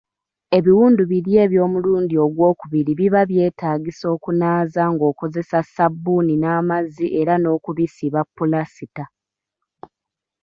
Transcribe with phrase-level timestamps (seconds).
[0.57, 9.03] Ebiwundu biri eby'omulundi ogwokubiri biba byetaagisa okunaaza ng'okozesa ssabbuuni n'amazzi era n'okubisiba ppulasita